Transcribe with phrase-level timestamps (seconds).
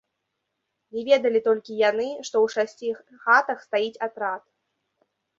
[0.95, 2.89] Не ведалі толькі яны, што ў шасці
[3.27, 4.41] хатах стаіць атрад.